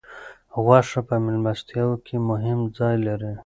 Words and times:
غوښه 0.63 1.01
په 1.07 1.15
میلمستیاوو 1.23 2.01
کې 2.05 2.15
مهم 2.29 2.59
ځای 2.77 2.95
لري. 3.07 3.33